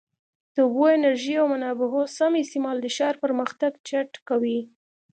[0.53, 4.59] د اوبو، انرژۍ او منابعو سم استعمال د ښار پرمختګ چټکوي.